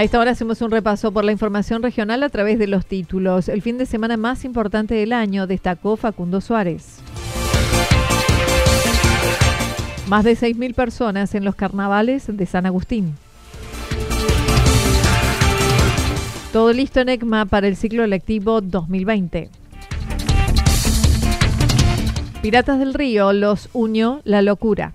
A 0.00 0.02
esta 0.02 0.18
hora 0.18 0.30
hacemos 0.30 0.62
un 0.62 0.70
repaso 0.70 1.12
por 1.12 1.26
la 1.26 1.32
información 1.32 1.82
regional 1.82 2.22
a 2.22 2.30
través 2.30 2.58
de 2.58 2.66
los 2.66 2.86
títulos. 2.86 3.50
El 3.50 3.60
fin 3.60 3.76
de 3.76 3.84
semana 3.84 4.16
más 4.16 4.46
importante 4.46 4.94
del 4.94 5.12
año 5.12 5.46
destacó 5.46 5.98
Facundo 5.98 6.40
Suárez. 6.40 7.00
Más 10.08 10.24
de 10.24 10.38
6.000 10.38 10.74
personas 10.74 11.34
en 11.34 11.44
los 11.44 11.54
carnavales 11.54 12.34
de 12.34 12.46
San 12.46 12.64
Agustín. 12.64 13.14
Todo 16.50 16.72
listo 16.72 17.00
en 17.00 17.10
ECMA 17.10 17.44
para 17.44 17.68
el 17.68 17.76
ciclo 17.76 18.02
electivo 18.02 18.62
2020. 18.62 19.50
Piratas 22.40 22.78
del 22.78 22.94
Río 22.94 23.34
los 23.34 23.68
unió 23.74 24.22
la 24.24 24.40
locura. 24.40 24.94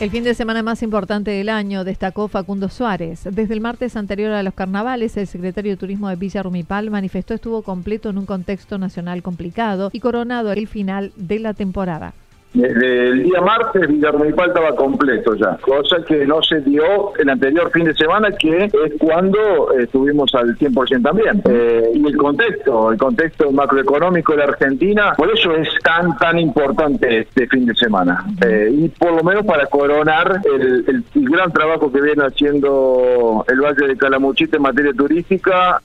El 0.00 0.10
fin 0.10 0.24
de 0.24 0.32
semana 0.32 0.62
más 0.62 0.82
importante 0.82 1.30
del 1.30 1.50
año 1.50 1.84
destacó 1.84 2.26
Facundo 2.26 2.70
Suárez. 2.70 3.24
Desde 3.30 3.52
el 3.52 3.60
martes 3.60 3.96
anterior 3.96 4.32
a 4.32 4.42
los 4.42 4.54
carnavales, 4.54 5.14
el 5.18 5.26
secretario 5.26 5.72
de 5.72 5.76
Turismo 5.76 6.08
de 6.08 6.16
Villa 6.16 6.42
Rumipal 6.42 6.90
manifestó 6.90 7.34
estuvo 7.34 7.60
completo 7.60 8.08
en 8.08 8.16
un 8.16 8.24
contexto 8.24 8.78
nacional 8.78 9.22
complicado 9.22 9.90
y 9.92 10.00
coronado 10.00 10.52
el 10.52 10.68
final 10.68 11.12
de 11.16 11.38
la 11.40 11.52
temporada. 11.52 12.14
Desde 12.52 13.08
el 13.10 13.22
día 13.22 13.40
martes 13.40 13.86
Villarmunicipal 13.86 14.48
estaba 14.48 14.74
completo 14.74 15.34
ya, 15.36 15.56
cosa 15.58 16.04
que 16.04 16.26
no 16.26 16.42
se 16.42 16.60
dio 16.60 17.14
el 17.16 17.28
anterior 17.28 17.70
fin 17.70 17.84
de 17.84 17.94
semana, 17.94 18.30
que 18.32 18.64
es 18.64 18.72
cuando 18.98 19.72
estuvimos 19.78 20.34
al 20.34 20.56
100% 20.58 21.02
también. 21.02 21.42
Eh, 21.48 21.92
y 21.94 22.04
el 22.04 22.16
contexto, 22.16 22.90
el 22.90 22.98
contexto 22.98 23.52
macroeconómico 23.52 24.32
de 24.32 24.38
la 24.38 24.44
Argentina, 24.44 25.14
por 25.16 25.30
eso 25.32 25.54
es 25.54 25.68
tan, 25.84 26.16
tan 26.16 26.38
importante 26.40 27.20
este 27.20 27.46
fin 27.46 27.66
de 27.66 27.74
semana. 27.74 28.24
Eh, 28.44 28.68
y 28.72 28.88
por 28.88 29.12
lo 29.12 29.22
menos 29.22 29.46
para 29.46 29.66
coronar 29.66 30.40
el, 30.44 30.84
el, 30.88 31.04
el 31.14 31.30
gran 31.30 31.52
trabajo 31.52 31.92
que 31.92 32.00
viene 32.00 32.24
haciendo 32.24 33.44
el 33.48 33.60
Valle 33.60 33.86
de 33.86 33.96
Calamuchita 33.96 34.56
en 34.56 34.62
materia 34.62 34.92
turística 34.92 35.80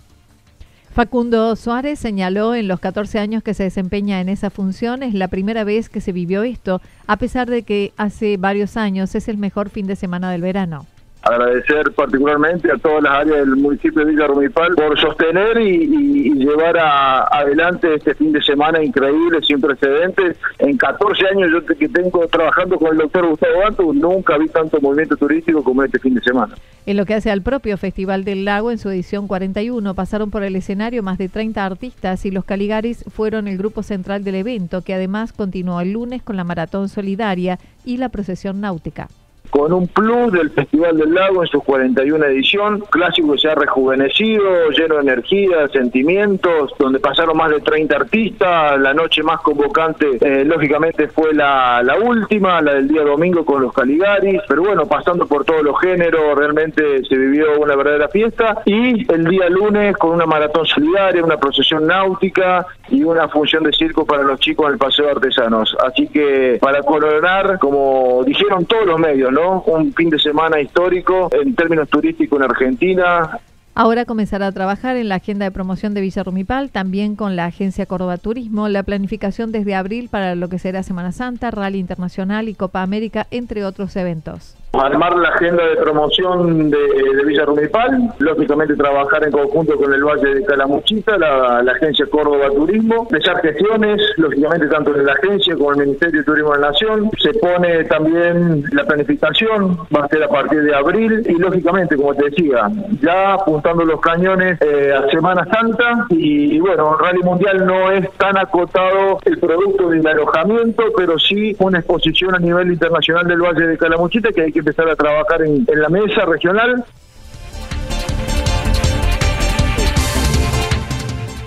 Facundo 0.95 1.57
Suárez 1.57 1.99
señaló 1.99 2.55
en 2.55 2.69
los 2.69 2.79
14 2.79 3.19
años 3.19 3.43
que 3.43 3.53
se 3.53 3.63
desempeña 3.63 4.21
en 4.21 4.29
esa 4.29 4.49
función 4.49 5.03
es 5.03 5.13
la 5.13 5.27
primera 5.27 5.65
vez 5.65 5.89
que 5.89 5.99
se 5.99 6.13
vivió 6.13 6.43
esto, 6.43 6.81
a 7.05 7.17
pesar 7.17 7.49
de 7.49 7.63
que 7.63 7.91
hace 7.97 8.37
varios 8.37 8.77
años 8.77 9.13
es 9.13 9.27
el 9.27 9.37
mejor 9.37 9.69
fin 9.69 9.87
de 9.87 9.97
semana 9.97 10.31
del 10.31 10.39
verano 10.39 10.85
agradecer 11.25 11.91
particularmente 11.93 12.71
a 12.71 12.77
todas 12.77 13.01
las 13.01 13.13
áreas 13.13 13.39
del 13.39 13.55
municipio 13.55 14.05
de 14.05 14.11
Villa 14.11 14.27
Rumipal 14.27 14.75
por 14.75 14.99
sostener 14.99 15.59
y, 15.59 16.35
llevar 16.35 16.77
a, 16.77 17.23
adelante 17.23 17.95
este 17.95 18.13
fin 18.13 18.31
de 18.31 18.41
semana 18.43 18.83
increíble, 18.83 19.39
sin 19.41 19.59
precedentes. 19.59 20.37
En 20.59 20.77
14 20.77 21.27
años 21.27 21.49
yo 21.51 21.65
que 21.65 21.89
tengo 21.89 22.27
trabajando 22.27 22.77
con 22.77 22.91
el 22.91 22.97
doctor 22.99 23.27
Gustavo 23.27 23.59
Bantu, 23.63 23.93
nunca 23.93 24.37
vi 24.37 24.47
tanto 24.49 24.79
movimiento 24.79 25.17
turístico 25.17 25.63
como 25.63 25.83
este 25.83 25.97
fin 25.97 26.13
de 26.13 26.21
semana. 26.21 26.53
En 26.85 26.97
lo 26.97 27.05
que 27.05 27.15
hace 27.15 27.31
al 27.31 27.41
propio 27.41 27.77
Festival 27.77 28.23
del 28.23 28.45
Lago, 28.45 28.69
en 28.69 28.77
su 28.77 28.89
edición 28.89 29.27
41, 29.27 29.95
pasaron 29.95 30.29
por 30.29 30.43
el 30.43 30.55
escenario 30.55 31.01
más 31.01 31.17
de 31.17 31.29
30 31.29 31.65
artistas 31.65 32.23
y 32.25 32.31
los 32.31 32.45
Caligaris 32.45 33.03
fueron 33.07 33.47
el 33.47 33.57
grupo 33.57 33.81
central 33.81 34.23
del 34.23 34.35
evento, 34.35 34.83
que 34.83 34.93
además 34.93 35.33
continuó 35.33 35.81
el 35.81 35.93
lunes 35.93 36.21
con 36.21 36.37
la 36.37 36.43
Maratón 36.43 36.87
Solidaria 36.87 37.57
y 37.83 37.97
la 37.97 38.09
procesión 38.09 38.61
náutica 38.61 39.07
con 39.55 39.71
un 39.71 39.87
plus 39.87 40.33
del 40.33 40.49
Festival 40.51 40.97
del 40.97 41.13
Lago 41.13 41.41
en 41.41 41.47
su 41.47 41.61
41 41.61 42.25
edición, 42.25 42.83
clásico 42.89 43.31
que 43.31 43.37
se 43.37 43.47
ha 43.47 43.55
rejuvenecido, 43.55 44.69
lleno 44.71 44.95
de 44.95 45.01
energía, 45.01 45.69
sentimientos, 45.69 46.73
donde 46.77 46.99
pasaron 46.99 47.37
más 47.37 47.51
de 47.51 47.61
30 47.61 47.95
artistas, 47.95 48.77
la 48.81 48.93
noche 48.93 49.23
más 49.23 49.39
convocante 49.39 50.17
eh, 50.19 50.43
lógicamente 50.43 51.07
fue 51.07 51.33
la, 51.33 51.81
última, 52.03 52.61
la 52.61 52.73
del 52.73 52.89
día 52.89 53.03
domingo 53.03 53.45
con 53.45 53.61
los 53.61 53.71
Caligaris, 53.71 54.41
pero 54.45 54.63
bueno, 54.63 54.87
pasando 54.87 55.25
por 55.25 55.45
todos 55.45 55.63
los 55.63 55.79
géneros, 55.79 56.37
realmente 56.37 57.05
se 57.05 57.15
vivió 57.15 57.57
una 57.57 57.77
verdadera 57.77 58.09
fiesta, 58.09 58.61
y 58.65 59.09
el 59.09 59.23
día 59.23 59.47
lunes 59.49 59.95
con 59.95 60.11
una 60.11 60.25
maratón 60.25 60.65
solidaria, 60.65 61.23
una 61.23 61.37
procesión 61.37 61.87
náutica 61.87 62.65
y 62.89 63.03
una 63.03 63.29
función 63.29 63.63
de 63.63 63.71
circo 63.71 64.05
para 64.05 64.23
los 64.23 64.37
chicos 64.41 64.65
en 64.67 64.73
el 64.73 64.77
Paseo 64.79 65.05
de 65.05 65.11
Artesanos. 65.11 65.77
Así 65.87 66.07
que 66.07 66.57
para 66.59 66.83
coronar, 66.83 67.57
como 67.57 68.21
dijeron 68.25 68.65
todos 68.65 68.85
los 68.85 68.99
medios, 68.99 69.31
¿no? 69.31 69.44
Un 69.47 69.93
fin 69.93 70.09
de 70.09 70.17
semana 70.17 70.59
histórico 70.59 71.29
en 71.31 71.53
términos 71.53 71.87
turísticos 71.89 72.39
en 72.39 72.43
Argentina. 72.43 73.39
Ahora 73.75 74.05
comenzará 74.05 74.47
a 74.47 74.51
trabajar 74.51 74.95
en 74.95 75.09
la 75.09 75.15
agenda 75.15 75.45
de 75.45 75.51
promoción 75.51 75.93
de 75.93 76.01
Villa 76.01 76.23
Rumipal, 76.23 76.71
también 76.71 77.15
con 77.15 77.35
la 77.35 77.45
agencia 77.45 77.85
Córdoba 77.85 78.17
Turismo, 78.17 78.69
la 78.69 78.83
planificación 78.83 79.51
desde 79.51 79.75
abril 79.75 80.07
para 80.09 80.33
lo 80.35 80.47
que 80.47 80.59
será 80.59 80.81
Semana 80.81 81.11
Santa, 81.11 81.51
Rally 81.51 81.79
Internacional 81.79 82.47
y 82.47 82.55
Copa 82.55 82.81
América, 82.81 83.27
entre 83.31 83.65
otros 83.65 83.95
eventos 83.97 84.55
armar 84.81 85.15
la 85.17 85.29
agenda 85.29 85.65
de 85.65 85.75
promoción 85.77 86.69
de, 86.69 86.77
Villa 87.25 87.45
Rumipal, 87.45 88.13
lógicamente 88.19 88.75
trabajar 88.75 89.23
en 89.23 89.31
conjunto 89.31 89.75
con 89.77 89.93
el 89.93 90.03
Valle 90.03 90.35
de 90.35 90.45
Calamuchita, 90.45 91.17
la, 91.17 91.61
la, 91.63 91.71
agencia 91.71 92.05
Córdoba 92.05 92.49
Turismo, 92.55 93.07
empezar 93.09 93.41
gestiones, 93.41 94.01
lógicamente 94.17 94.67
tanto 94.67 94.95
en 94.95 95.05
la 95.05 95.13
agencia 95.13 95.55
como 95.55 95.73
en 95.73 95.79
el 95.81 95.85
Ministerio 95.87 96.19
de 96.19 96.25
Turismo 96.25 96.53
de 96.53 96.59
la 96.59 96.67
Nación, 96.69 97.09
se 97.17 97.33
pone 97.33 97.83
también 97.85 98.63
la 98.71 98.83
planificación, 98.85 99.77
va 99.95 100.05
a 100.05 100.07
ser 100.07 100.23
a 100.23 100.29
partir 100.29 100.61
de 100.63 100.75
abril 100.75 101.23
y 101.25 101.33
lógicamente, 101.33 101.95
como 101.95 102.13
te 102.13 102.25
decía, 102.29 102.69
ya 103.01 103.33
apuntando 103.33 103.83
los 103.85 103.99
cañones 104.01 104.59
eh, 104.61 104.93
a 104.93 105.09
Semana 105.09 105.45
Santa 105.51 106.05
y, 106.09 106.55
y 106.55 106.59
bueno, 106.59 106.95
Rally 106.97 107.23
Mundial 107.23 107.65
no 107.65 107.91
es 107.91 108.09
tan 108.17 108.37
acotado 108.37 109.19
el 109.25 109.39
producto 109.39 109.89
del 109.89 110.05
alojamiento, 110.05 110.83
pero 110.95 111.17
sí 111.17 111.55
una 111.59 111.79
exposición 111.79 112.35
a 112.35 112.39
nivel 112.39 112.71
internacional 112.71 113.27
del 113.27 113.41
Valle 113.41 113.67
de 113.67 113.77
Calamuchita 113.77 114.31
que 114.31 114.41
hay 114.43 114.51
que 114.51 114.61
empezar 114.65 114.89
a 114.89 114.95
trabajar 114.95 115.43
en, 115.43 115.63
la 115.67 115.89
mesa 115.89 116.25
regional. 116.25 116.83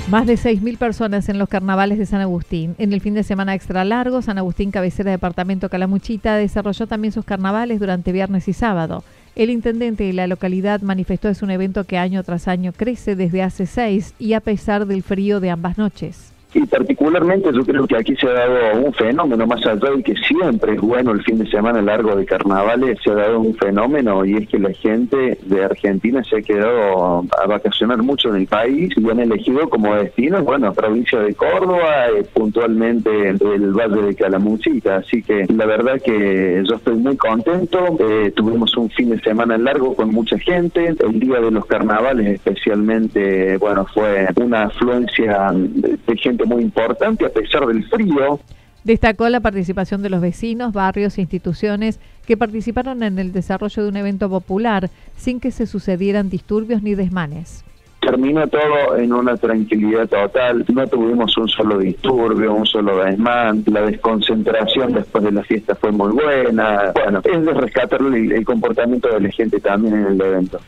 Más 0.08 0.26
de 0.26 0.34
6.000 0.34 0.78
personas 0.78 1.28
en 1.28 1.38
los 1.38 1.48
carnavales 1.48 1.98
de 1.98 2.06
San 2.06 2.20
Agustín. 2.20 2.76
En 2.78 2.92
el 2.92 3.00
fin 3.00 3.14
de 3.14 3.24
semana 3.24 3.56
extra 3.56 3.84
largo, 3.84 4.22
San 4.22 4.38
Agustín, 4.38 4.70
cabecera 4.70 5.10
departamento 5.10 5.68
Calamuchita, 5.68 6.36
desarrolló 6.36 6.86
también 6.86 7.12
sus 7.12 7.24
carnavales 7.24 7.80
durante 7.80 8.12
viernes 8.12 8.46
y 8.46 8.52
sábado. 8.52 9.02
El 9.34 9.50
intendente 9.50 10.04
de 10.04 10.12
la 10.12 10.28
localidad 10.28 10.80
manifestó 10.82 11.28
es 11.28 11.42
un 11.42 11.50
evento 11.50 11.84
que 11.84 11.98
año 11.98 12.22
tras 12.22 12.46
año 12.46 12.72
crece 12.72 13.16
desde 13.16 13.42
hace 13.42 13.66
seis 13.66 14.14
y 14.18 14.34
a 14.34 14.40
pesar 14.40 14.86
del 14.86 15.02
frío 15.02 15.40
de 15.40 15.50
ambas 15.50 15.76
noches. 15.76 16.32
Y 16.54 16.64
particularmente 16.66 17.50
yo 17.52 17.64
creo 17.64 17.86
que 17.86 17.96
aquí 17.96 18.16
se 18.16 18.26
ha 18.26 18.32
dado 18.32 18.80
un 18.82 18.92
fenómeno, 18.94 19.46
más 19.46 19.64
allá 19.66 19.90
de 19.90 20.02
que 20.02 20.14
siempre 20.16 20.74
es 20.74 20.80
bueno 20.80 21.12
el 21.12 21.22
fin 21.22 21.38
de 21.38 21.50
semana 21.50 21.82
largo 21.82 22.16
de 22.16 22.24
carnavales, 22.24 22.98
se 23.04 23.10
ha 23.10 23.14
dado 23.14 23.40
un 23.40 23.54
fenómeno 23.54 24.24
y 24.24 24.36
es 24.36 24.48
que 24.48 24.58
la 24.58 24.72
gente 24.72 25.38
de 25.42 25.64
Argentina 25.64 26.22
se 26.24 26.38
ha 26.38 26.42
quedado 26.42 27.24
a 27.38 27.46
vacacionar 27.46 28.02
mucho 28.02 28.30
en 28.30 28.42
el 28.42 28.46
país 28.46 28.94
y 28.96 29.10
han 29.10 29.20
elegido 29.20 29.68
como 29.68 29.94
destino, 29.94 30.42
bueno, 30.42 30.72
provincia 30.72 31.18
de 31.20 31.34
Córdoba, 31.34 32.08
eh, 32.16 32.24
puntualmente 32.32 33.28
el 33.28 33.72
Valle 33.72 34.02
de 34.02 34.14
Calamuchita. 34.14 34.96
Así 34.96 35.22
que 35.22 35.46
la 35.54 35.66
verdad 35.66 36.00
que 36.02 36.62
yo 36.68 36.76
estoy 36.76 36.96
muy 36.96 37.16
contento. 37.16 37.96
Eh, 38.00 38.32
tuvimos 38.34 38.76
un 38.76 38.90
fin 38.90 39.10
de 39.10 39.20
semana 39.20 39.58
largo 39.58 39.94
con 39.94 40.10
mucha 40.10 40.38
gente. 40.38 40.94
El 40.98 41.20
día 41.20 41.40
de 41.40 41.50
los 41.50 41.66
carnavales 41.66 42.26
especialmente, 42.26 43.56
bueno, 43.58 43.86
fue 43.92 44.28
una 44.36 44.64
afluencia 44.64 45.52
de 45.52 46.16
gente 46.16 46.37
muy 46.46 46.62
importante 46.62 47.26
a 47.26 47.30
pesar 47.30 47.66
del 47.66 47.84
frío. 47.88 48.40
Destacó 48.84 49.28
la 49.28 49.40
participación 49.40 50.02
de 50.02 50.10
los 50.10 50.20
vecinos, 50.20 50.72
barrios 50.72 51.18
e 51.18 51.20
instituciones 51.20 52.00
que 52.26 52.36
participaron 52.36 53.02
en 53.02 53.18
el 53.18 53.32
desarrollo 53.32 53.82
de 53.82 53.88
un 53.88 53.96
evento 53.96 54.30
popular 54.30 54.90
sin 55.16 55.40
que 55.40 55.50
se 55.50 55.66
sucedieran 55.66 56.30
disturbios 56.30 56.82
ni 56.82 56.94
desmanes 56.94 57.64
terminó 58.00 58.46
todo 58.46 58.96
en 58.96 59.12
una 59.12 59.36
tranquilidad 59.36 60.08
total, 60.08 60.64
no 60.72 60.86
tuvimos 60.86 61.36
un 61.36 61.48
solo 61.48 61.78
disturbio, 61.78 62.54
un 62.54 62.66
solo 62.66 63.04
desmán, 63.04 63.64
la 63.66 63.82
desconcentración 63.82 64.92
después 64.92 65.24
de 65.24 65.32
la 65.32 65.42
fiesta 65.42 65.74
fue 65.74 65.92
muy 65.92 66.12
buena, 66.12 66.92
bueno, 66.94 67.20
es 67.24 67.44
de 67.44 67.52
rescatar 67.52 68.00
el 68.00 68.44
comportamiento 68.44 69.08
de 69.08 69.20
la 69.20 69.30
gente 69.30 69.60
también 69.60 69.94
en 69.94 70.06
el 70.06 70.20
evento. 70.20 70.58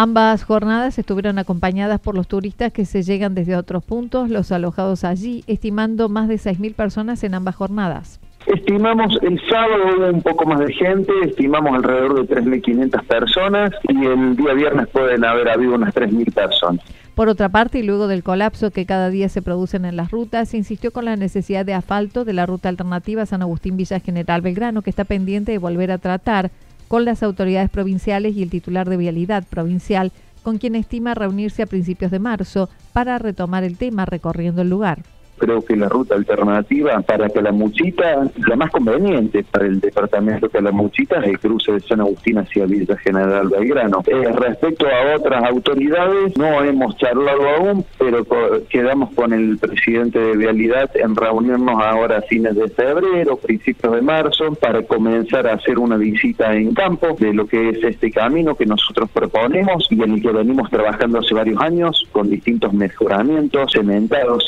Ambas 0.00 0.44
jornadas 0.44 0.96
estuvieron 1.00 1.40
acompañadas 1.40 1.98
por 1.98 2.14
los 2.14 2.28
turistas 2.28 2.72
que 2.72 2.84
se 2.84 3.02
llegan 3.02 3.34
desde 3.34 3.56
otros 3.56 3.82
puntos, 3.82 4.30
los 4.30 4.52
alojados 4.52 5.02
allí, 5.02 5.42
estimando 5.48 6.08
más 6.08 6.28
de 6.28 6.36
6.000 6.36 6.76
personas 6.76 7.24
en 7.24 7.34
ambas 7.34 7.56
jornadas. 7.56 8.20
Estimamos 8.46 9.18
el 9.22 9.40
sábado 9.50 9.96
hubo 9.96 10.06
un 10.06 10.22
poco 10.22 10.46
más 10.46 10.60
de 10.60 10.72
gente, 10.72 11.12
estimamos 11.24 11.74
alrededor 11.74 12.14
de 12.14 12.32
3.500 12.32 13.06
personas 13.06 13.72
y 13.88 14.06
el 14.06 14.36
día 14.36 14.52
viernes 14.52 14.86
pueden 14.86 15.24
haber 15.24 15.48
habido 15.48 15.74
unas 15.74 15.92
3.000 15.92 16.32
personas. 16.32 16.84
Por 17.16 17.28
otra 17.28 17.48
parte, 17.48 17.80
y 17.80 17.82
luego 17.82 18.06
del 18.06 18.22
colapso 18.22 18.70
que 18.70 18.86
cada 18.86 19.10
día 19.10 19.28
se 19.28 19.42
producen 19.42 19.84
en 19.84 19.96
las 19.96 20.12
rutas, 20.12 20.50
se 20.50 20.58
insistió 20.58 20.92
con 20.92 21.06
la 21.06 21.16
necesidad 21.16 21.66
de 21.66 21.74
asfalto 21.74 22.24
de 22.24 22.34
la 22.34 22.46
ruta 22.46 22.68
alternativa 22.68 23.26
San 23.26 23.42
Agustín 23.42 23.76
Villa 23.76 23.98
General 23.98 24.42
Belgrano, 24.42 24.82
que 24.82 24.90
está 24.90 25.04
pendiente 25.04 25.50
de 25.50 25.58
volver 25.58 25.90
a 25.90 25.98
tratar 25.98 26.52
con 26.88 27.04
las 27.04 27.22
autoridades 27.22 27.70
provinciales 27.70 28.34
y 28.34 28.42
el 28.42 28.50
titular 28.50 28.88
de 28.88 28.96
Vialidad 28.96 29.44
Provincial, 29.44 30.12
con 30.42 30.58
quien 30.58 30.74
estima 30.74 31.14
reunirse 31.14 31.62
a 31.62 31.66
principios 31.66 32.10
de 32.10 32.18
marzo 32.18 32.68
para 32.92 33.18
retomar 33.18 33.62
el 33.64 33.76
tema 33.76 34.06
recorriendo 34.06 34.62
el 34.62 34.70
lugar 34.70 35.04
creo 35.38 35.64
que 35.64 35.76
la 35.76 35.88
ruta 35.88 36.14
alternativa 36.14 37.00
para 37.00 37.30
Calamuchita, 37.30 38.30
la 38.46 38.56
más 38.56 38.70
conveniente 38.70 39.44
para 39.44 39.66
el 39.66 39.80
departamento 39.80 40.46
de 40.46 40.52
Calamuchita, 40.52 41.20
es 41.20 41.28
el 41.28 41.38
cruce 41.38 41.72
de 41.72 41.80
San 41.80 42.00
Agustín 42.00 42.38
hacia 42.38 42.66
Villa 42.66 42.96
General 42.98 43.48
Belgrano. 43.48 44.02
Eh, 44.06 44.32
respecto 44.32 44.86
a 44.86 45.16
otras 45.16 45.42
autoridades, 45.44 46.36
no 46.36 46.62
hemos 46.64 46.96
charlado 46.96 47.48
aún, 47.48 47.84
pero 47.98 48.24
quedamos 48.68 49.14
con 49.14 49.32
el 49.32 49.58
presidente 49.58 50.18
de 50.18 50.36
Vialidad 50.36 50.90
en 50.96 51.14
reunirnos 51.16 51.80
ahora 51.80 52.18
a 52.18 52.22
fines 52.22 52.54
de 52.54 52.68
febrero, 52.68 53.36
principios 53.36 53.94
de 53.94 54.02
marzo, 54.02 54.54
para 54.60 54.82
comenzar 54.82 55.46
a 55.46 55.54
hacer 55.54 55.78
una 55.78 55.96
visita 55.96 56.54
en 56.54 56.74
campo 56.74 57.16
de 57.18 57.32
lo 57.32 57.46
que 57.46 57.70
es 57.70 57.82
este 57.82 58.10
camino 58.10 58.54
que 58.54 58.66
nosotros 58.66 59.08
proponemos 59.10 59.86
y 59.90 60.02
en 60.02 60.14
el 60.14 60.22
que 60.22 60.32
venimos 60.32 60.70
trabajando 60.70 61.18
hace 61.18 61.34
varios 61.34 61.60
años 61.60 62.06
con 62.12 62.28
distintos 62.28 62.72
mejoramientos, 62.72 63.72
cementados, 63.72 64.46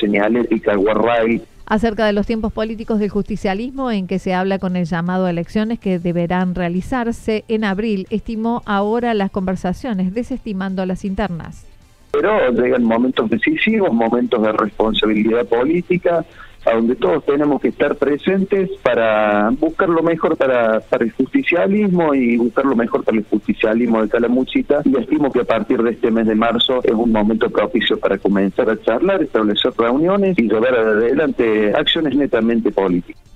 Acerca 1.67 2.05
de 2.05 2.13
los 2.13 2.27
tiempos 2.27 2.53
políticos 2.53 2.99
del 2.99 3.11
justicialismo 3.11 3.93
en 3.93 4.09
que 4.09 4.19
se 4.19 4.35
habla 4.35 4.59
con 4.59 4.75
el 4.75 4.87
llamado 4.87 5.27
a 5.27 5.31
elecciones 5.31 5.79
que 5.79 6.01
deberán 6.01 6.57
realizarse 6.57 7.45
en 7.47 7.65
abril, 7.65 8.09
estimó 8.11 8.63
ahora 8.67 9.15
las 9.15 9.31
conversaciones, 9.31 10.13
desestimando 10.13 10.85
las 10.85 11.05
internas. 11.05 11.65
Pero 12.11 12.51
llegan 12.51 12.83
momentos 12.83 13.31
decisivos, 13.31 13.93
momentos 13.93 14.43
de 14.43 14.53
responsabilidad 14.53 15.47
política, 15.47 16.25
a 16.65 16.75
donde 16.75 16.95
todos 16.97 17.25
tenemos 17.25 17.61
que 17.61 17.69
estar 17.69 17.97
presentes 17.97 18.71
para 18.83 19.51
buscar 19.51 19.89
lo 19.89 20.03
mejor 20.03 20.37
para, 20.37 20.81
para 20.81 21.05
el 21.05 21.13
justicialismo 21.13 22.15
y 22.15 22.37
buscar 22.37 22.65
lo 22.67 22.77
mejor 22.77 23.03
para 23.05 23.19
el 23.19 23.25
justicialismo 23.25 24.03
de 24.03 24.09
Calamuchita 24.09 24.83
y 24.85 24.97
estimo 24.97 25.33
que 25.33 25.41
a 25.41 25.45
partir 25.45 25.83
de 25.83 25.93
este 25.93 26.11
mes 26.11 26.27
de 26.27 26.35
marzo 26.35 26.81
es 26.83 26.93
un 26.93 27.13
momento 27.13 27.49
propicio 27.49 27.99
para 27.99 28.19
comenzar 28.19 28.69
a 28.69 28.81
charlar, 28.81 29.23
establecer 29.23 29.73
reuniones 29.77 30.39
y 30.39 30.43
llevar 30.43 30.75
adelante 30.75 31.73
acciones 31.75 32.15
netamente 32.15 32.71
políticas. 32.71 33.30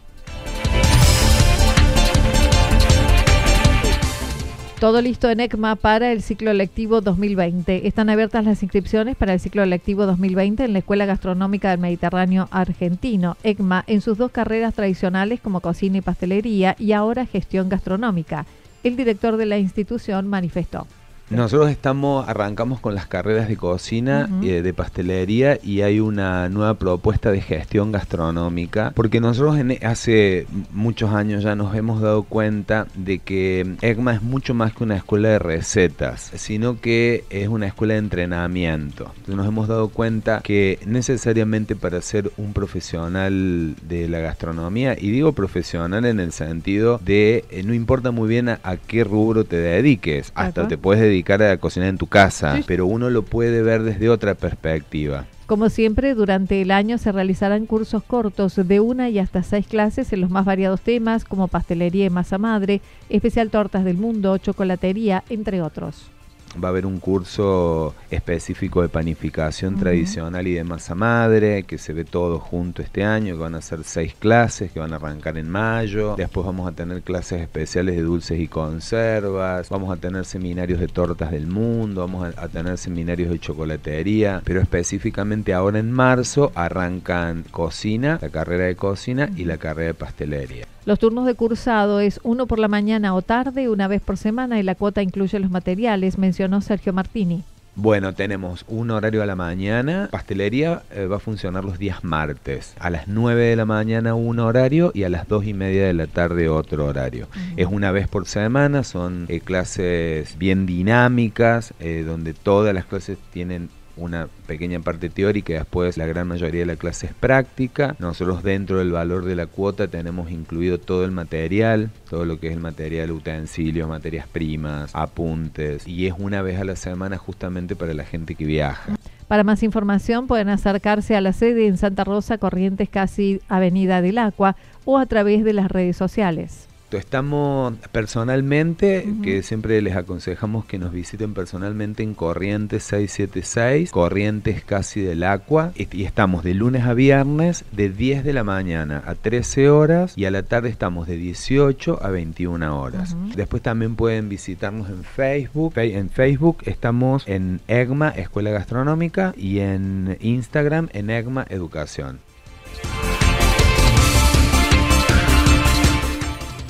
Todo 4.80 5.00
listo 5.00 5.30
en 5.30 5.40
ECMA 5.40 5.76
para 5.76 6.10
el 6.12 6.20
ciclo 6.20 6.52
lectivo 6.52 7.00
2020. 7.00 7.86
Están 7.86 8.10
abiertas 8.10 8.44
las 8.44 8.62
inscripciones 8.62 9.16
para 9.16 9.32
el 9.32 9.40
ciclo 9.40 9.64
lectivo 9.64 10.04
2020 10.04 10.64
en 10.64 10.72
la 10.72 10.80
Escuela 10.80 11.06
Gastronómica 11.06 11.70
del 11.70 11.78
Mediterráneo 11.78 12.48
Argentino, 12.50 13.36
ECMA, 13.44 13.84
en 13.86 14.00
sus 14.00 14.18
dos 14.18 14.32
carreras 14.32 14.74
tradicionales 14.74 15.40
como 15.40 15.60
cocina 15.60 15.98
y 15.98 16.02
pastelería 16.02 16.74
y 16.78 16.92
ahora 16.92 17.24
gestión 17.24 17.68
gastronómica. 17.68 18.46
El 18.82 18.96
director 18.96 19.36
de 19.36 19.46
la 19.46 19.58
institución 19.58 20.28
manifestó. 20.28 20.86
Nosotros 21.30 21.70
estamos, 21.70 22.28
arrancamos 22.28 22.80
con 22.80 22.94
las 22.94 23.06
carreras 23.06 23.48
de 23.48 23.56
cocina, 23.56 24.28
y 24.42 24.50
eh, 24.50 24.62
de 24.62 24.74
pastelería 24.74 25.58
y 25.62 25.80
hay 25.80 25.98
una 26.00 26.48
nueva 26.50 26.74
propuesta 26.74 27.30
de 27.30 27.40
gestión 27.40 27.92
gastronómica, 27.92 28.92
porque 28.94 29.20
nosotros 29.20 29.58
en, 29.58 29.78
hace 29.84 30.46
muchos 30.70 31.12
años 31.12 31.42
ya 31.42 31.56
nos 31.56 31.74
hemos 31.74 32.02
dado 32.02 32.24
cuenta 32.24 32.86
de 32.94 33.20
que 33.20 33.74
EGMA 33.80 34.14
es 34.14 34.22
mucho 34.22 34.54
más 34.54 34.74
que 34.74 34.84
una 34.84 34.96
escuela 34.96 35.30
de 35.30 35.38
recetas, 35.38 36.30
sino 36.34 36.80
que 36.80 37.24
es 37.30 37.48
una 37.48 37.66
escuela 37.66 37.94
de 37.94 38.00
entrenamiento. 38.00 39.12
nos 39.26 39.46
hemos 39.46 39.66
dado 39.66 39.88
cuenta 39.88 40.40
que 40.42 40.78
necesariamente 40.86 41.74
para 41.74 42.02
ser 42.02 42.30
un 42.36 42.52
profesional 42.52 43.76
de 43.88 44.08
la 44.08 44.20
gastronomía, 44.20 44.96
y 44.98 45.10
digo 45.10 45.32
profesional 45.32 46.04
en 46.04 46.20
el 46.20 46.32
sentido 46.32 47.00
de 47.02 47.44
eh, 47.50 47.62
no 47.64 47.72
importa 47.72 48.10
muy 48.10 48.28
bien 48.28 48.50
a, 48.50 48.58
qué 48.86 49.04
rubro 49.04 49.44
te 49.44 49.56
dediques, 49.56 50.30
hasta 50.34 50.68
te 50.68 50.76
puedes 50.76 51.00
dedicar 51.00 51.13
dedicar 51.14 51.42
a 51.42 51.56
cocinar 51.58 51.88
en 51.88 51.98
tu 51.98 52.06
casa, 52.06 52.60
pero 52.66 52.86
uno 52.86 53.10
lo 53.10 53.22
puede 53.22 53.62
ver 53.62 53.82
desde 53.82 54.08
otra 54.08 54.34
perspectiva. 54.34 55.26
Como 55.46 55.68
siempre, 55.68 56.14
durante 56.14 56.62
el 56.62 56.70
año 56.70 56.96
se 56.96 57.12
realizarán 57.12 57.66
cursos 57.66 58.02
cortos 58.02 58.56
de 58.56 58.80
una 58.80 59.10
y 59.10 59.18
hasta 59.18 59.42
seis 59.42 59.66
clases 59.66 60.12
en 60.12 60.22
los 60.22 60.30
más 60.30 60.44
variados 60.46 60.80
temas 60.80 61.24
como 61.24 61.48
pastelería 61.48 62.06
y 62.06 62.10
masa 62.10 62.38
madre, 62.38 62.80
especial 63.10 63.50
tortas 63.50 63.84
del 63.84 63.98
mundo, 63.98 64.38
chocolatería, 64.38 65.22
entre 65.28 65.60
otros 65.60 66.13
va 66.62 66.68
a 66.68 66.70
haber 66.70 66.86
un 66.86 66.98
curso 66.98 67.94
específico 68.10 68.82
de 68.82 68.88
panificación 68.88 69.76
tradicional 69.76 70.46
y 70.46 70.54
de 70.54 70.64
masa 70.64 70.94
madre, 70.94 71.64
que 71.64 71.78
se 71.78 71.92
ve 71.92 72.04
todo 72.04 72.38
junto 72.38 72.82
este 72.82 73.04
año, 73.04 73.34
que 73.34 73.40
van 73.40 73.54
a 73.54 73.60
ser 73.60 73.84
seis 73.84 74.14
clases, 74.14 74.72
que 74.72 74.80
van 74.80 74.92
a 74.92 74.96
arrancar 74.96 75.38
en 75.38 75.48
mayo. 75.48 76.14
Después 76.16 76.46
vamos 76.46 76.68
a 76.68 76.72
tener 76.72 77.02
clases 77.02 77.40
especiales 77.40 77.96
de 77.96 78.02
dulces 78.02 78.40
y 78.40 78.48
conservas, 78.48 79.68
vamos 79.68 79.92
a 79.92 80.00
tener 80.00 80.24
seminarios 80.24 80.80
de 80.80 80.88
tortas 80.88 81.30
del 81.30 81.46
mundo, 81.46 82.02
vamos 82.02 82.34
a, 82.36 82.48
tener 82.48 82.78
seminarios 82.78 83.30
de 83.30 83.38
chocolatería, 83.38 84.42
pero 84.44 84.60
específicamente 84.60 85.54
ahora 85.54 85.78
en 85.78 85.90
marzo 85.90 86.52
arrancan 86.54 87.44
cocina, 87.50 88.18
la 88.20 88.28
carrera 88.28 88.64
de 88.64 88.76
cocina 88.76 89.30
y 89.36 89.44
la 89.44 89.58
carrera 89.58 89.88
de 89.88 89.94
pastelería. 89.94 90.73
Los 90.86 90.98
turnos 90.98 91.24
de 91.24 91.34
cursado 91.34 92.00
es 92.00 92.20
uno 92.24 92.46
por 92.46 92.58
la 92.58 92.68
mañana 92.68 93.14
o 93.14 93.22
tarde, 93.22 93.70
una 93.70 93.88
vez 93.88 94.02
por 94.02 94.18
semana, 94.18 94.60
y 94.60 94.62
la 94.62 94.74
cuota 94.74 95.02
incluye 95.02 95.38
los 95.38 95.50
materiales, 95.50 96.18
mencionó 96.18 96.60
Sergio 96.60 96.92
Martini. 96.92 97.42
Bueno, 97.76 98.12
tenemos 98.12 98.64
un 98.68 98.90
horario 98.90 99.22
a 99.22 99.26
la 99.26 99.34
mañana. 99.34 100.08
Pastelería 100.12 100.82
eh, 100.92 101.06
va 101.06 101.16
a 101.16 101.20
funcionar 101.20 101.64
los 101.64 101.78
días 101.78 102.04
martes. 102.04 102.74
A 102.78 102.90
las 102.90 103.08
9 103.08 103.46
de 103.46 103.56
la 103.56 103.64
mañana 103.64 104.14
un 104.14 104.38
horario 104.38 104.92
y 104.94 105.02
a 105.04 105.08
las 105.08 105.26
2 105.26 105.46
y 105.46 105.54
media 105.54 105.86
de 105.86 105.94
la 105.94 106.06
tarde 106.06 106.48
otro 106.48 106.86
horario. 106.86 107.28
Es 107.56 107.66
una 107.66 107.90
vez 107.90 108.06
por 108.06 108.26
semana, 108.26 108.84
son 108.84 109.24
eh, 109.28 109.40
clases 109.40 110.38
bien 110.38 110.66
dinámicas, 110.66 111.74
eh, 111.80 112.04
donde 112.06 112.34
todas 112.34 112.74
las 112.74 112.84
clases 112.84 113.18
tienen 113.32 113.70
una 113.96 114.28
pequeña 114.46 114.80
parte 114.80 115.08
teórica 115.08 115.52
y 115.52 115.56
después 115.56 115.96
la 115.96 116.06
gran 116.06 116.26
mayoría 116.26 116.60
de 116.60 116.66
la 116.66 116.76
clase 116.76 117.06
es 117.06 117.14
práctica. 117.14 117.96
Nosotros 117.98 118.42
dentro 118.42 118.78
del 118.78 118.92
valor 118.92 119.24
de 119.24 119.36
la 119.36 119.46
cuota 119.46 119.88
tenemos 119.88 120.30
incluido 120.30 120.78
todo 120.78 121.04
el 121.04 121.10
material, 121.10 121.90
todo 122.08 122.24
lo 122.24 122.38
que 122.40 122.48
es 122.48 122.54
el 122.54 122.60
material, 122.60 123.10
utensilios, 123.10 123.88
materias 123.88 124.26
primas, 124.26 124.90
apuntes 124.94 125.86
y 125.86 126.06
es 126.06 126.14
una 126.18 126.42
vez 126.42 126.58
a 126.60 126.64
la 126.64 126.76
semana 126.76 127.18
justamente 127.18 127.76
para 127.76 127.94
la 127.94 128.04
gente 128.04 128.34
que 128.34 128.44
viaja. 128.44 128.94
Para 129.28 129.42
más 129.42 129.62
información 129.62 130.26
pueden 130.26 130.48
acercarse 130.48 131.16
a 131.16 131.20
la 131.20 131.32
sede 131.32 131.66
en 131.66 131.78
Santa 131.78 132.04
Rosa, 132.04 132.38
Corrientes, 132.38 132.88
casi 132.88 133.40
Avenida 133.48 134.02
del 134.02 134.18
Agua 134.18 134.56
o 134.84 134.98
a 134.98 135.06
través 135.06 135.44
de 135.44 135.54
las 135.54 135.70
redes 135.70 135.96
sociales. 135.96 136.68
Exacto, 136.94 136.98
estamos 136.98 137.74
personalmente, 137.92 139.06
que 139.22 139.42
siempre 139.42 139.80
les 139.82 139.96
aconsejamos 139.96 140.64
que 140.64 140.78
nos 140.78 140.92
visiten 140.92 141.34
personalmente 141.34 142.02
en 142.02 142.14
Corrientes 142.14 142.84
676, 142.84 143.90
Corrientes 143.90 144.64
casi 144.64 145.00
del 145.00 145.24
Agua, 145.24 145.72
y 145.74 146.04
estamos 146.04 146.44
de 146.44 146.54
lunes 146.54 146.84
a 146.84 146.94
viernes 146.94 147.64
de 147.72 147.90
10 147.90 148.24
de 148.24 148.32
la 148.32 148.44
mañana 148.44 149.02
a 149.06 149.14
13 149.14 149.70
horas 149.70 150.12
y 150.16 150.24
a 150.26 150.30
la 150.30 150.42
tarde 150.42 150.68
estamos 150.68 151.06
de 151.06 151.16
18 151.16 151.98
a 152.02 152.10
21 152.10 152.80
horas. 152.80 153.16
Después 153.34 153.62
también 153.62 153.96
pueden 153.96 154.28
visitarnos 154.28 154.88
en 154.88 155.04
Facebook, 155.04 155.74
en 155.76 156.10
Facebook 156.10 156.58
estamos 156.64 157.26
en 157.26 157.60
EGMA 157.68 158.10
Escuela 158.10 158.50
Gastronómica 158.50 159.34
y 159.36 159.60
en 159.60 160.16
Instagram 160.20 160.88
en 160.92 161.10
EGMA 161.10 161.46
Educación. 161.48 162.20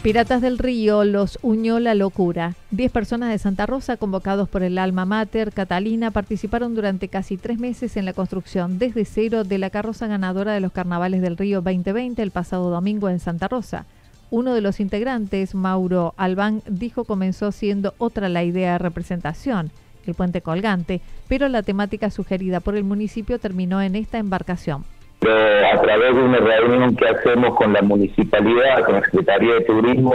Piratas 0.05 0.43
del 0.43 0.59
Río 0.59 1.03
los 1.05 1.39
unió 1.41 1.81
la 1.81 1.95
locura. 1.95 2.53
Diez 2.71 2.93
personas 2.93 3.31
de 3.31 3.39
Santa 3.39 3.65
Rosa, 3.65 3.97
convocados 3.97 4.51
por 4.51 4.63
el 4.63 4.77
alma 4.77 5.07
mater 5.07 5.51
Catalina, 5.51 6.11
participaron 6.11 6.75
durante 6.75 7.09
casi 7.09 7.39
tres 7.39 7.59
meses 7.59 7.97
en 7.97 8.05
la 8.05 8.13
construcción 8.13 8.79
desde 8.79 9.07
cero 9.07 9.45
de 9.45 9.57
la 9.57 9.71
carroza 9.71 10.07
ganadora 10.07 10.53
de 10.53 10.61
los 10.61 10.73
Carnavales 10.73 11.23
del 11.23 11.39
Río 11.39 11.63
2020 11.63 12.21
el 12.21 12.33
pasado 12.33 12.69
domingo 12.69 13.09
en 13.09 13.19
Santa 13.19 13.49
Rosa. 13.49 13.87
Uno 14.29 14.53
de 14.53 14.61
los 14.61 14.79
integrantes, 14.79 15.55
Mauro 15.55 16.13
Albán, 16.19 16.61
dijo 16.69 17.05
comenzó 17.05 17.51
siendo 17.51 17.95
otra 17.97 18.29
la 18.29 18.45
idea 18.45 18.73
de 18.73 18.81
representación, 18.81 19.71
el 20.07 20.13
puente 20.13 20.43
colgante, 20.43 21.01
pero 21.29 21.49
la 21.49 21.63
temática 21.63 22.11
sugerida 22.11 22.61
por 22.61 22.77
el 22.77 22.85
municipio 22.85 23.39
terminó 23.39 23.81
en 23.81 23.97
esta 23.97 24.19
embarcación 24.19 24.85
a 25.31 25.81
través 25.81 26.15
de 26.15 26.23
una 26.23 26.39
reunión 26.39 26.97
que 26.97 27.07
hacemos 27.07 27.55
con 27.57 27.73
la 27.73 27.83
municipalidad, 27.83 28.85
con 28.85 28.95
la 28.97 29.01
Secretaría 29.03 29.55
de 29.55 29.61
Turismo, 29.63 30.15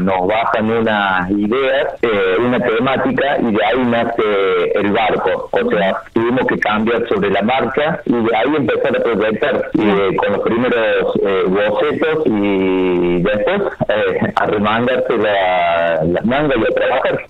nos 0.00 0.26
bajan 0.26 0.70
unas 0.70 1.30
ideas, 1.30 1.94
eh, 2.02 2.36
una 2.38 2.58
temática 2.60 3.38
y 3.40 3.52
de 3.52 3.64
ahí 3.64 3.84
nace 3.84 4.72
el 4.74 4.92
barco. 4.92 5.48
O 5.52 5.70
sea, 5.70 5.96
tuvimos 6.12 6.46
que 6.46 6.58
cambiar 6.58 7.06
sobre 7.08 7.30
la 7.30 7.42
marca 7.42 8.00
y 8.04 8.12
de 8.12 8.36
ahí 8.36 8.56
empezar 8.56 8.96
a 8.96 9.02
proyectar 9.02 9.70
y, 9.74 10.16
con 10.16 10.32
los 10.32 10.40
primeros 10.40 11.16
eh, 11.22 11.44
bocetos 11.48 12.26
y 12.26 13.22
después 13.22 13.62
eh, 13.88 14.32
a 14.34 14.46
remangarse 14.46 15.16
la, 15.18 16.04
las 16.04 16.24
mangas 16.24 16.58
y 16.58 16.62
a 16.62 16.74
trabajar. 16.74 17.26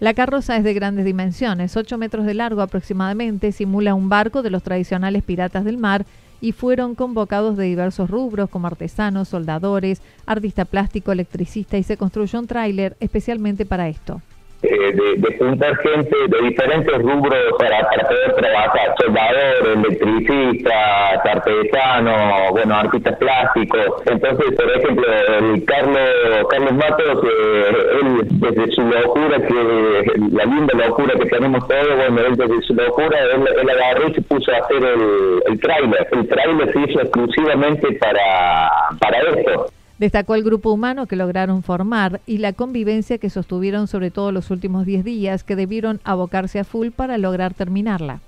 La 0.00 0.12
carroza 0.12 0.56
es 0.56 0.64
de 0.64 0.74
grandes 0.74 1.04
dimensiones, 1.04 1.76
8 1.76 1.96
metros 1.98 2.26
de 2.26 2.34
largo 2.34 2.60
aproximadamente, 2.60 3.52
simula 3.52 3.94
un 3.94 4.08
barco 4.08 4.42
de 4.42 4.50
los 4.50 4.62
tradicionales 4.62 5.22
piratas 5.22 5.64
del 5.64 5.78
mar 5.78 6.04
y 6.44 6.52
fueron 6.52 6.94
convocados 6.94 7.56
de 7.56 7.64
diversos 7.64 8.10
rubros 8.10 8.50
como 8.50 8.66
artesanos, 8.66 9.28
soldadores, 9.28 10.02
artista 10.26 10.66
plástico, 10.66 11.10
electricista 11.10 11.78
y 11.78 11.82
se 11.82 11.96
construyó 11.96 12.38
un 12.38 12.46
tráiler 12.46 12.98
especialmente 13.00 13.64
para 13.64 13.88
esto. 13.88 14.20
Eh, 14.64 14.94
de, 14.94 15.38
juntar 15.38 15.76
gente 15.76 16.16
de 16.28 16.48
diferentes 16.48 16.94
rubros 16.98 17.38
para, 17.58 17.86
poder 18.08 18.34
trabajar, 18.34 18.94
soldadores, 18.98 19.76
electricistas, 19.76 21.26
artesanos, 21.26 22.50
bueno, 22.52 22.74
artistas 22.74 23.16
plásticos. 23.18 24.02
Entonces, 24.06 24.54
por 24.56 24.70
ejemplo, 24.70 25.06
el 25.38 25.64
Carlos, 25.66 26.46
Carlos 26.48 26.72
Matos, 26.72 27.24
él 27.24 28.26
desde 28.40 28.72
su 28.72 28.82
locura, 28.82 29.36
que 29.46 30.12
la 30.32 30.44
linda 30.44 30.86
locura 30.86 31.14
que 31.18 31.26
tenemos 31.26 31.68
todos, 31.68 31.96
bueno, 31.96 32.20
él 32.26 32.36
desde 32.36 32.62
su 32.62 32.74
locura, 32.74 33.18
él, 33.34 33.70
agarró 33.70 34.08
y 34.08 34.14
se 34.14 34.22
puso 34.22 34.50
a 34.52 34.58
hacer 34.58 34.82
el, 34.82 35.42
el 35.46 35.60
trailer. 35.60 36.08
El 36.12 36.28
trailer 36.28 36.72
se 36.72 36.80
hizo 36.80 37.00
exclusivamente 37.00 37.92
para, 38.00 38.70
para 38.98 39.18
esto. 39.18 39.73
Destacó 39.98 40.34
el 40.34 40.42
grupo 40.42 40.72
humano 40.72 41.06
que 41.06 41.16
lograron 41.16 41.62
formar 41.62 42.20
y 42.26 42.38
la 42.38 42.52
convivencia 42.52 43.18
que 43.18 43.30
sostuvieron 43.30 43.86
sobre 43.86 44.10
todo 44.10 44.32
los 44.32 44.50
últimos 44.50 44.86
10 44.86 45.04
días 45.04 45.44
que 45.44 45.54
debieron 45.54 46.00
abocarse 46.04 46.58
a 46.58 46.64
full 46.64 46.88
para 46.90 47.16
lograr 47.16 47.54
terminarla. 47.54 48.20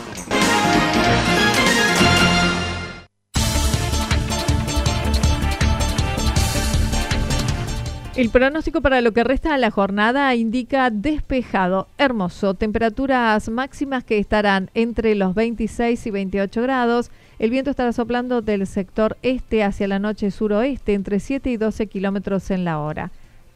El 8.15 8.29
pronóstico 8.29 8.81
para 8.81 9.01
lo 9.01 9.11
que 9.11 9.23
resta 9.23 9.53
de 9.53 9.57
la 9.57 9.71
jornada 9.71 10.35
indica 10.35 10.91
despejado, 10.91 11.87
hermoso, 11.97 12.53
temperaturas 12.53 13.49
máximas 13.49 14.03
que 14.03 14.19
estarán 14.19 14.69
entre 14.75 15.15
los 15.15 15.33
26 15.33 16.05
y 16.05 16.11
28 16.11 16.61
grados. 16.61 17.09
El 17.39 17.49
viento 17.49 17.71
estará 17.71 17.91
soplando 17.91 18.43
del 18.43 18.67
sector 18.67 19.17
este 19.23 19.63
hacia 19.63 19.87
la 19.87 19.97
noche 19.97 20.29
suroeste 20.29 20.93
entre 20.93 21.19
7 21.19 21.49
y 21.49 21.57
12 21.57 21.87
kilómetros 21.87 22.51
en 22.51 22.65
la 22.65 22.77
hora. 22.77 23.09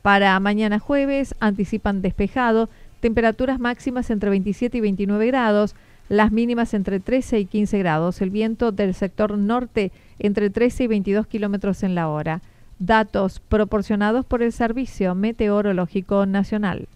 Para 0.06 0.40
mañana 0.40 0.78
jueves 0.78 1.34
anticipan 1.40 2.04
despejado, 2.04 2.70
temperaturas 3.00 3.60
máximas 3.60 4.12
entre 4.12 4.30
27 4.30 4.78
y 4.78 4.82
29 4.82 5.26
grados, 5.26 5.74
las 6.10 6.32
mínimas 6.32 6.76
entre 6.76 7.00
13 7.00 7.40
y 7.40 7.46
15 7.48 7.80
grados, 7.80 8.22
el 8.22 8.30
viento 8.30 8.72
del 8.72 8.94
sector 8.94 9.36
norte 9.36 9.92
entre 10.20 10.52
13 10.52 10.84
y 10.84 10.88
22 10.90 11.26
kilómetros 11.26 11.82
en 11.82 11.96
la 11.96 12.08
hora. 12.08 12.42
Datos 12.78 13.40
proporcionados 13.40 14.28
por 14.28 14.44
el 14.44 14.52
Servicio 14.52 15.16
Meteorológico 15.16 16.28
Nacional. 16.28 16.88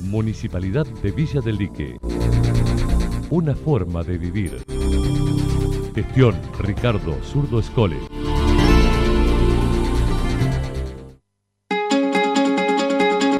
Municipalidad 0.00 0.86
de 1.00 1.12
Villa 1.12 1.42
del 1.42 1.58
Lique. 1.58 1.96
Una 3.30 3.54
forma 3.54 4.02
de 4.02 4.18
vivir. 4.18 4.64
Gestión 5.94 6.34
Ricardo 6.58 7.22
Zurdo 7.22 7.60
Escole. 7.60 7.98